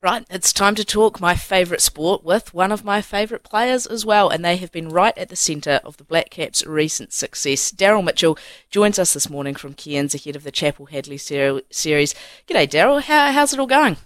[0.00, 4.06] Right, it's time to talk my favourite sport with one of my favourite players as
[4.06, 7.72] well, and they have been right at the centre of the Black Caps' recent success.
[7.72, 8.38] Daryl Mitchell
[8.70, 12.14] joins us this morning from Cairns ahead of the Chappell Hadlee ser- series.
[12.46, 13.02] G'day, Daryl.
[13.02, 13.96] How, how's it all going?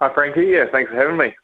[0.00, 0.46] Hi, Frankie.
[0.46, 1.34] Yeah, thanks for having me.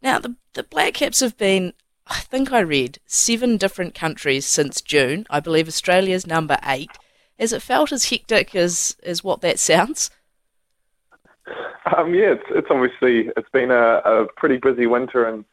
[0.00, 1.72] Now, the, the Black Caps have been,
[2.06, 5.26] I think I read, seven different countries since June.
[5.28, 6.92] I believe Australia's number eight.
[7.40, 10.10] Has it felt as hectic as, as what that sounds?
[11.96, 15.44] Um, yeah, it's, it's obviously it's been a, a pretty busy winter, and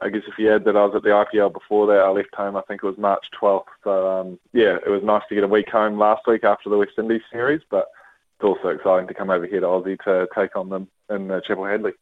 [0.00, 2.34] I guess if you add that I was at the IPL before that, I left
[2.34, 2.56] home.
[2.56, 3.64] I think it was March 12th.
[3.84, 6.76] So um, yeah, it was nice to get a week home last week after the
[6.76, 7.86] West Indies series, but
[8.36, 11.40] it's also exciting to come over here to Aussie to take on them in uh,
[11.46, 11.92] Chappell Hadlee.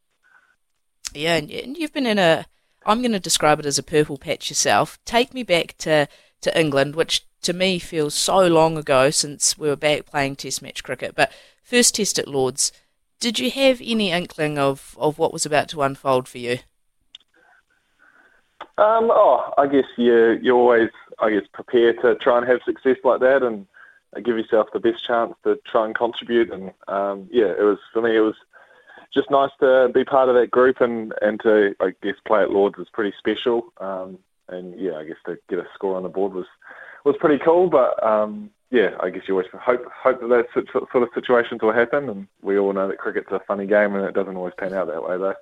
[1.13, 2.45] Yeah, and you've been in a.
[2.85, 4.97] I'm going to describe it as a purple patch yourself.
[5.05, 6.07] Take me back to
[6.41, 10.61] to England, which to me feels so long ago since we were back playing Test
[10.61, 11.15] match cricket.
[11.15, 11.31] But
[11.63, 12.71] first Test at Lords
[13.19, 16.59] did you have any inkling of, of what was about to unfold for you?
[18.77, 20.89] Um, oh, I guess you you always
[21.19, 23.67] I guess prepare to try and have success like that and
[24.23, 26.51] give yourself the best chance to try and contribute.
[26.51, 28.15] And um, yeah, it was for me.
[28.15, 28.35] It was
[29.13, 32.51] just nice to be part of that group and and to I guess play at
[32.51, 33.73] Lords is pretty special.
[33.81, 34.17] Um,
[34.47, 36.47] and yeah, I guess to get a score on the board was
[37.03, 37.69] was pretty cool.
[37.69, 41.73] But um, yeah, I guess you always hope hope that that sort of situations will
[41.73, 44.73] happen, and we all know that cricket's a funny game, and it doesn't always pan
[44.73, 45.35] out that way, though.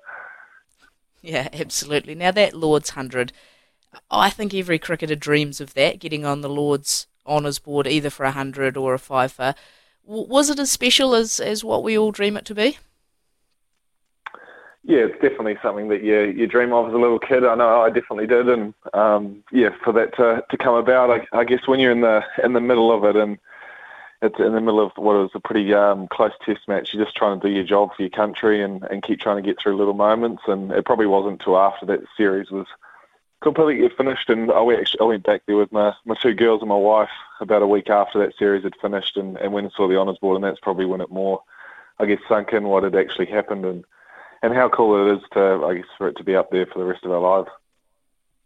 [1.22, 2.16] Yeah, absolutely.
[2.16, 3.34] Now that Lords hundred,
[4.10, 8.26] I think every cricketer dreams of that, getting on the Lords honours board, either for
[8.26, 9.56] a hundred or a fifer.
[10.06, 12.78] Was it as special as as what we all dream it to be?
[14.88, 17.46] Yeah, it's definitely something that you you dream of as a little kid.
[17.46, 21.38] I know I definitely did, and um, yeah, for that to, to come about, I,
[21.38, 23.38] I guess when you're in the in the middle of it and
[24.22, 26.94] it's in the middle of what was a pretty um, close test match.
[26.94, 29.48] You're just trying to do your job for your country and, and keep trying to
[29.48, 30.44] get through little moments.
[30.48, 32.66] And it probably wasn't until after that series was
[33.42, 34.30] completely finished.
[34.30, 37.12] And I went, I went back there with my, my two girls and my wife
[37.42, 40.18] about a week after that series had finished and, and went and saw the honours
[40.18, 40.38] board.
[40.38, 41.44] And that's probably when it more,
[42.00, 43.66] I guess, sunk in what had actually happened.
[43.66, 43.86] And
[44.42, 46.80] and how cool it is to, I guess, for it to be up there for
[46.80, 47.50] the rest of our lives.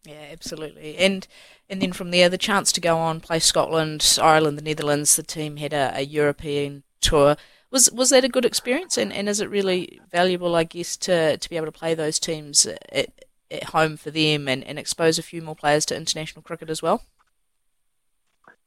[0.03, 0.97] Yeah, absolutely.
[0.97, 1.27] And
[1.69, 5.15] and then from there, the chance to go on play Scotland, Ireland, the Netherlands.
[5.15, 7.37] The team had a, a European tour.
[7.69, 8.97] Was was that a good experience?
[8.97, 12.19] And, and is it really valuable, I guess, to, to be able to play those
[12.19, 16.41] teams at, at home for them and, and expose a few more players to international
[16.41, 17.03] cricket as well?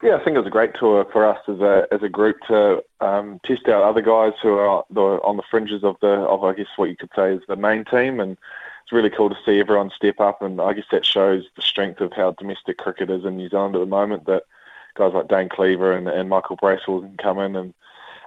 [0.05, 2.37] Yeah, I think it was a great tour for us as a as a group
[2.47, 4.85] to um, test out other guys who are
[5.25, 7.85] on the fringes of the of I guess what you could say is the main
[7.85, 8.33] team, and
[8.83, 10.43] it's really cool to see everyone step up.
[10.43, 13.73] And I guess that shows the strength of how domestic cricket is in New Zealand
[13.73, 14.27] at the moment.
[14.27, 14.43] That
[14.93, 17.73] guys like Dane Cleaver and, and Michael Bracewell can come in and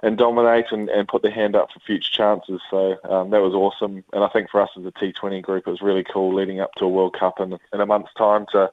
[0.03, 2.59] and dominate and, and put their hand up for future chances.
[2.69, 4.03] So um, that was awesome.
[4.11, 6.73] And I think for us as a T20 group, it was really cool leading up
[6.75, 8.69] to a World Cup in, in a month's time to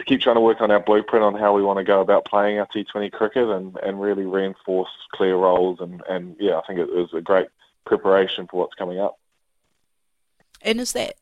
[0.00, 2.24] to keep trying to work on our blueprint on how we want to go about
[2.24, 5.78] playing our T20 cricket and, and really reinforce clear roles.
[5.80, 7.48] And, and yeah, I think it was a great
[7.84, 9.18] preparation for what's coming up.
[10.62, 11.14] And is that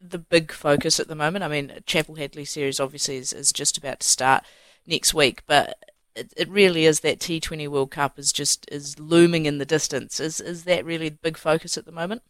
[0.00, 1.44] the big focus at the moment?
[1.44, 4.44] I mean, Chappell Hadlee series obviously is, is just about to start
[4.86, 5.78] next week, but
[6.16, 10.20] it, it really is that T20 World Cup is just is looming in the distance.
[10.20, 12.22] Is is that really the big focus at the moment?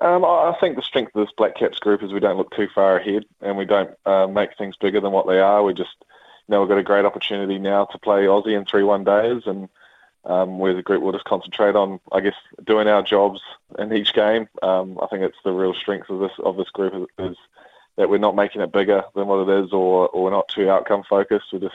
[0.00, 2.68] Um, I think the strength of this Black Caps group is we don't look too
[2.74, 5.62] far ahead and we don't uh, make things bigger than what they are.
[5.62, 8.82] We just, you know, we've got a great opportunity now to play Aussie in three
[8.82, 9.68] one days, and
[10.24, 12.34] um, as a group will just concentrate on, I guess,
[12.64, 13.40] doing our jobs
[13.78, 14.48] in each game.
[14.62, 17.36] Um, I think it's the real strength of this of this group is, is
[17.96, 20.70] that we're not making it bigger than what it is, or or we're not too
[20.70, 21.46] outcome focused.
[21.52, 21.74] We're just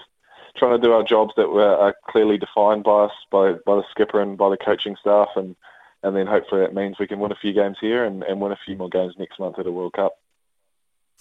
[0.56, 3.84] trying to do our jobs that were are clearly defined by us, by by the
[3.92, 5.56] skipper and by the coaching staff, and
[6.04, 8.52] and then hopefully that means we can win a few games here and, and win
[8.52, 10.14] a few more games next month at a World Cup.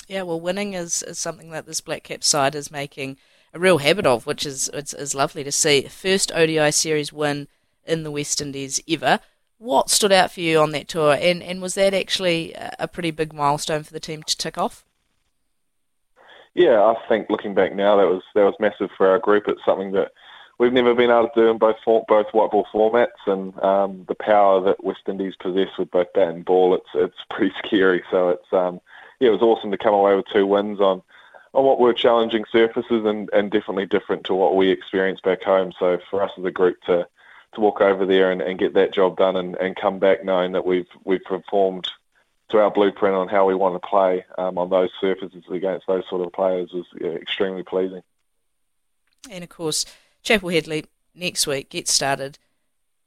[0.08, 3.16] Yeah, well, winning is, is something that this Black Cap side is making
[3.52, 5.82] a real habit of, which is it's, is lovely to see.
[5.82, 7.48] First ODI series win
[7.84, 9.20] in the West Indies ever.
[9.58, 13.10] What stood out for you on that tour, and, and was that actually a pretty
[13.10, 14.84] big milestone for the team to tick off?
[16.54, 19.44] Yeah, I think looking back now, that was that was massive for our group.
[19.46, 20.12] It's something that
[20.58, 24.14] we've never been able to do in both both white ball formats, and um, the
[24.14, 28.02] power that West Indies possess with both bat and ball, it's it's pretty scary.
[28.10, 28.80] So it's um,
[29.20, 31.02] yeah, it was awesome to come away with two wins on
[31.52, 35.72] on what were challenging surfaces and, and definitely different to what we experienced back home.
[35.78, 37.06] So for us as a group to
[37.54, 40.52] to walk over there and, and get that job done and, and come back knowing
[40.52, 41.88] that we've we've performed
[42.48, 46.04] to our blueprint on how we want to play um, on those surfaces against those
[46.08, 48.02] sort of players was yeah, extremely pleasing.
[49.28, 49.84] And of course,
[50.26, 52.36] Chappell Hadlee next week gets started.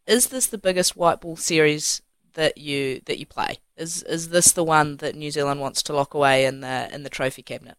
[0.07, 2.01] Is this the biggest white ball series
[2.36, 3.57] that you that you play?
[3.75, 7.04] Is is this the one that New Zealand wants to lock away in the in
[7.04, 7.77] the trophy cabinet?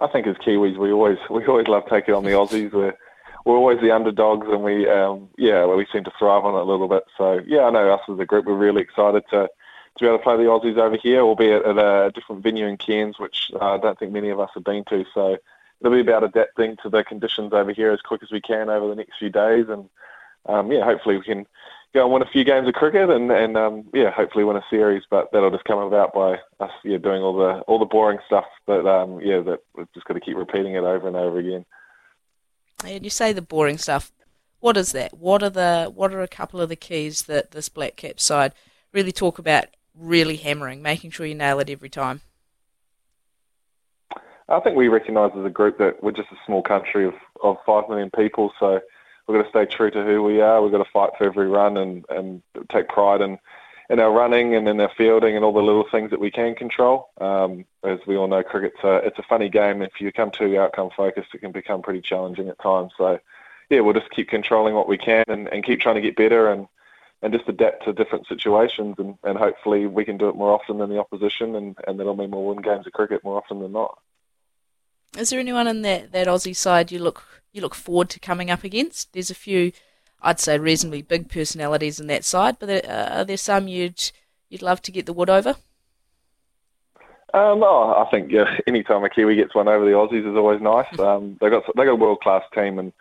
[0.00, 2.72] I think as Kiwis, we always we always love taking on the Aussies.
[2.72, 2.96] We're
[3.44, 6.70] we're always the underdogs, and we um, yeah we seem to thrive on it a
[6.70, 7.04] little bit.
[7.16, 10.18] So yeah, I know us as a group, we're really excited to to be able
[10.18, 13.74] to play the Aussies over here, albeit at a different venue in Cairns, which uh,
[13.74, 15.04] I don't think many of us have been to.
[15.14, 15.38] So
[15.80, 18.88] it'll be about adapting to the conditions over here as quick as we can over
[18.88, 19.88] the next few days, and
[20.46, 21.46] um, yeah, hopefully we can
[21.92, 24.64] go and win a few games of cricket and, and um, yeah, hopefully win a
[24.70, 25.02] series.
[25.10, 28.46] But that'll just come about by us yeah doing all the all the boring stuff
[28.66, 31.64] that um, yeah that we've just got to keep repeating it over and over again.
[32.84, 34.12] And you say the boring stuff.
[34.60, 35.16] What is that?
[35.16, 38.52] What are the what are a couple of the keys that this black cap side
[38.92, 39.66] really talk about?
[39.94, 42.22] Really hammering, making sure you nail it every time.
[44.50, 47.56] I think we recognise as a group that we're just a small country of, of
[47.64, 48.80] five million people, so
[49.26, 50.60] we've got to stay true to who we are.
[50.60, 53.38] We've got to fight for every run and, and take pride in,
[53.88, 56.56] in our running and in our fielding and all the little things that we can
[56.56, 57.10] control.
[57.20, 59.82] Um, as we all know, cricket's a, it's a funny game.
[59.82, 62.92] If you become too outcome focused, it can become pretty challenging at times.
[62.98, 63.20] So,
[63.68, 66.50] yeah, we'll just keep controlling what we can and, and keep trying to get better
[66.50, 66.66] and,
[67.22, 70.78] and just adapt to different situations and, and hopefully we can do it more often
[70.78, 73.72] than the opposition and, and that'll mean we'll win games of cricket more often than
[73.72, 73.96] not.
[75.18, 78.50] Is there anyone in that, that Aussie side you look you look forward to coming
[78.50, 79.12] up against?
[79.12, 79.72] There's a few,
[80.22, 84.12] I'd say, reasonably big personalities in that side, but uh, are there some you'd
[84.48, 85.56] you'd love to get the wood over?
[87.32, 90.36] Um, oh, I think yeah, any time a Kiwi gets one over the Aussies is
[90.36, 90.86] always nice.
[91.00, 92.92] Um, they got they got a world class team and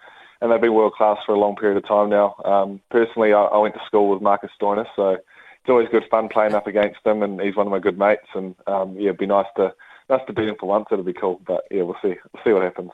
[0.42, 2.36] and they've been world class for a long period of time now.
[2.46, 6.30] Um, personally, I, I went to school with Marcus Stoinis, so it's always good fun
[6.30, 8.28] playing up against him, and he's one of my good mates.
[8.34, 9.74] And um, yeah, it'd be nice to
[10.10, 10.88] nice to beat him for once.
[10.92, 11.42] It'll be cool.
[11.46, 12.16] But yeah, we'll see.
[12.34, 12.92] We'll see what happens.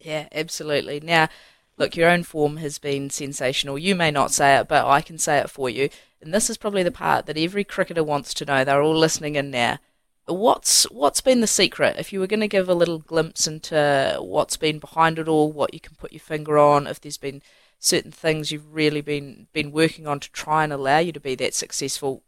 [0.00, 1.00] Yeah, absolutely.
[1.00, 1.28] Now,
[1.76, 3.78] look, your own form has been sensational.
[3.78, 5.88] You may not say it, but I can say it for you.
[6.20, 8.64] And this is probably the part that every cricketer wants to know.
[8.64, 9.78] They're all listening in now.
[10.26, 11.96] What's what's been the secret?
[11.98, 15.50] If you were going to give a little glimpse into what's been behind it all,
[15.50, 17.42] what you can put your finger on, if there's been
[17.80, 21.34] certain things you've really been been working on to try and allow you to be
[21.34, 22.22] that successful,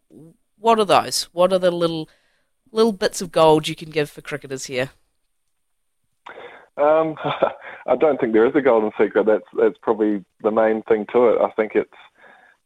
[0.58, 1.28] what are those?
[1.32, 2.08] What are the little
[2.74, 4.90] little bits of gold you can give for cricketers here?
[6.76, 7.16] Um,
[7.86, 9.26] I don't think there is a golden secret.
[9.26, 11.40] That's that's probably the main thing to it.
[11.40, 11.90] I think it's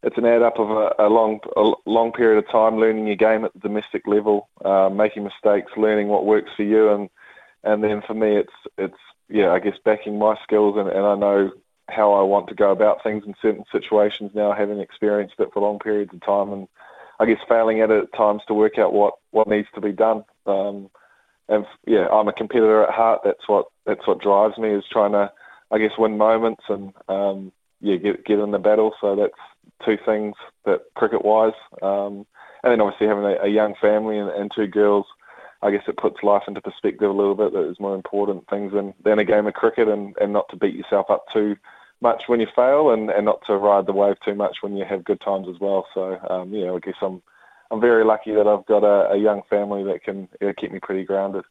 [0.03, 3.17] it's an add up of a, a long a long period of time learning your
[3.17, 7.11] game at the domestic level, uh, making mistakes, learning what works for you, and
[7.65, 11.15] and then for me it's it's yeah I guess backing my skills and, and I
[11.17, 11.51] know
[11.89, 15.61] how I want to go about things in certain situations now, having experienced it for
[15.61, 16.69] long periods of time, and
[17.19, 19.93] I guess failing at it at times to work out what what needs to be
[19.93, 20.25] done.
[20.47, 20.89] Um,
[21.49, 23.23] and yeah, I'm a competitor at heart.
[23.25, 25.31] That's what that's what drives me is trying to,
[25.71, 28.95] I guess, win moments and um, yeah, get get in the battle.
[29.01, 29.33] So that's
[29.85, 30.35] two things
[30.65, 32.27] that cricket wise, um,
[32.63, 35.07] and then obviously having a, a young family and, and two girls.
[35.61, 37.53] I guess it puts life into perspective a little bit.
[37.53, 40.57] That there's more important things than, than a game of cricket, and, and not to
[40.57, 41.57] beat yourself up too
[42.01, 44.85] much when you fail, and, and not to ride the wave too much when you
[44.85, 45.87] have good times as well.
[45.95, 47.23] So um, yeah, I guess I'm
[47.71, 50.29] I'm very lucky that I've got a, a young family that can
[50.59, 51.45] keep me pretty grounded.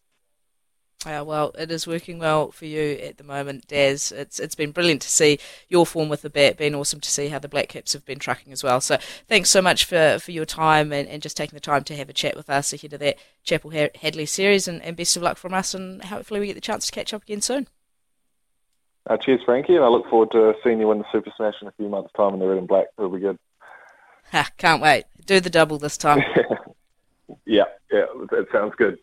[1.06, 4.12] Uh, well, it is working well for you at the moment, Daz.
[4.12, 5.38] It's it's been brilliant to see
[5.70, 6.58] your form with the bat.
[6.58, 8.82] Been awesome to see how the Black Caps have been trucking as well.
[8.82, 11.96] So thanks so much for, for your time and, and just taking the time to
[11.96, 14.68] have a chat with us ahead of that Chappell Hadlee series.
[14.68, 17.14] And, and best of luck from us, and hopefully we get the chance to catch
[17.14, 17.68] up again soon.
[19.10, 21.68] Uh, cheers, Frankie, and I look forward to seeing you win the Super Smash in
[21.68, 22.88] a few months' time in the red and black.
[22.98, 23.40] It'll be good.
[24.32, 25.06] Ha, can't wait.
[25.26, 26.22] Do the double this time.
[27.46, 28.98] yeah, yeah, that sounds good.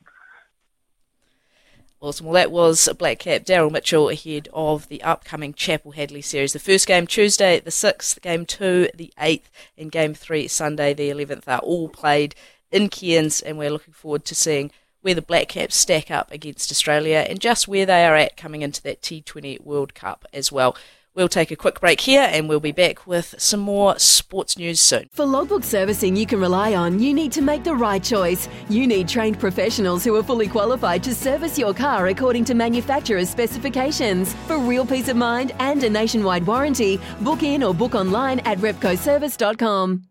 [2.00, 2.26] Awesome.
[2.26, 6.52] Well, that was Black Cap Daryl Mitchell ahead of the upcoming Chappell Hadlee series.
[6.52, 9.44] The first game Tuesday, the 6th, game 2, the 8th,
[9.78, 12.34] and game 3 Sunday, the 11th, are all played
[12.70, 14.70] in Cairns, and we're looking forward to seeing
[15.04, 18.62] where the Black Caps stack up against Australia and just where they are at coming
[18.62, 20.74] into that T20 World Cup as well.
[21.14, 24.80] We'll take a quick break here and we'll be back with some more sports news
[24.80, 25.10] soon.
[25.12, 28.48] For logbook servicing you can rely on, you need to make the right choice.
[28.70, 33.28] You need trained professionals who are fully qualified to service your car according to manufacturer's
[33.28, 34.34] specifications.
[34.46, 38.58] For real peace of mind and a nationwide warranty, book in or book online at
[38.58, 40.02] repcoservice.com.